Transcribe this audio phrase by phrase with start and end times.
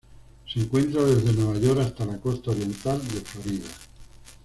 [0.51, 3.67] Se encuentra desde Nueva York hasta la costa oriental de Florida.